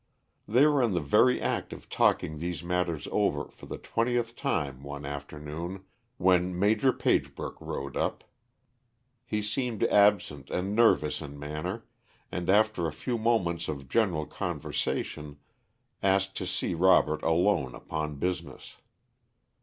They 0.47 0.65
were 0.65 0.81
in 0.81 0.93
the 0.93 0.99
very 0.99 1.39
act 1.39 1.71
of 1.71 1.87
talking 1.87 2.39
these 2.39 2.63
matters 2.63 3.07
over 3.11 3.51
for 3.51 3.67
the 3.67 3.77
twentieth 3.77 4.35
time, 4.35 4.81
one 4.81 5.05
afternoon, 5.05 5.83
when 6.17 6.57
Maj. 6.57 6.81
Pagebrook 6.97 7.55
rode 7.61 7.95
up. 7.95 8.23
He 9.27 9.43
seemed 9.43 9.83
absent 9.83 10.49
and 10.49 10.75
nervous 10.75 11.21
in 11.21 11.37
manner, 11.37 11.85
and 12.31 12.49
after 12.49 12.87
a 12.87 12.91
few 12.91 13.19
moments 13.19 13.67
of 13.67 13.87
general 13.89 14.25
conversation 14.25 15.37
asked 16.01 16.35
to 16.37 16.47
see 16.47 16.73
Robert 16.73 17.21
alone 17.21 17.75
upon 17.75 18.15
business. 18.15 18.77